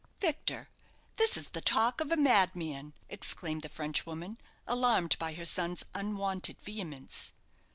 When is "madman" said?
2.17-2.95